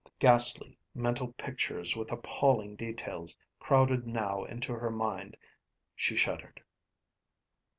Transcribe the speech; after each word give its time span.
Ghastly 0.17 0.79
mental 0.95 1.31
pictures 1.33 1.95
with 1.95 2.11
appalling 2.11 2.75
details 2.75 3.37
crowded 3.59 4.07
now 4.07 4.43
into 4.45 4.73
her 4.73 4.89
mind. 4.89 5.37
She 5.95 6.15
shuddered. 6.15 6.63